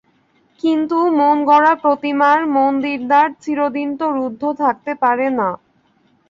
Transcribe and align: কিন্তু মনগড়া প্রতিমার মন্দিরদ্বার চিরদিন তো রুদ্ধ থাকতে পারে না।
কিন্তু 0.63 0.97
মনগড়া 1.19 1.73
প্রতিমার 1.83 2.37
মন্দিরদ্বার 2.55 3.27
চিরদিন 3.43 3.89
তো 3.99 4.05
রুদ্ধ 4.17 4.43
থাকতে 4.61 4.91
পারে 5.03 5.27
না। 5.39 5.49